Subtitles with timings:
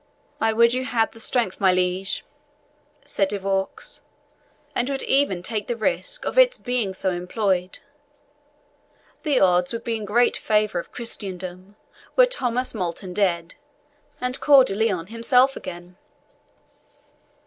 [0.39, 2.25] "I would you had the strength, my liege,"
[3.05, 4.01] said De Vaux,
[4.73, 7.77] "and would even take the risk of its being so employed.
[9.21, 11.75] The odds would be great in favour of Christendom
[12.15, 13.53] were Thomas Multon dead
[14.19, 15.97] and Coeur de Lion himself again."